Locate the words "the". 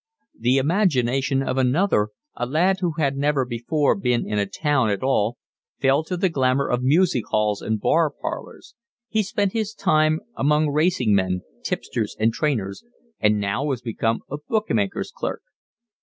0.39-0.57, 6.17-6.27